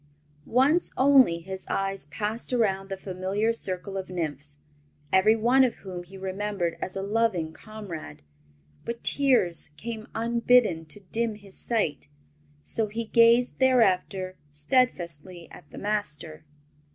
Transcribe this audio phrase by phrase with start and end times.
[0.47, 4.57] Once only his eyes passed around the familiar circle of nymphs,
[5.13, 8.23] every one of whom he remembered as a loving comrade;
[8.83, 12.07] but tears came unbidden to dim his sight,
[12.63, 16.45] so he gazed thereafter steadfastly at the Master.